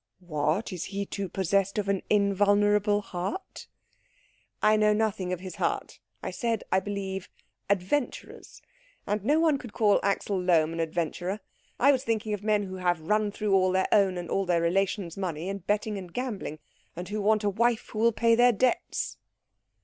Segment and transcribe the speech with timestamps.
[0.25, 3.67] "What, is he too possessed of an invulnerable heart?"
[4.59, 5.99] "I know nothing of his heart.
[6.23, 7.29] I said, I believe,
[7.69, 8.63] adventurers.
[9.05, 11.39] And no one could call Axel Lohm an adventurer.
[11.79, 14.63] I was thinking of men who have run through all their own and all their
[14.63, 16.57] relations' money in betting and gambling,
[16.95, 19.17] and who want a wife who will pay their debts."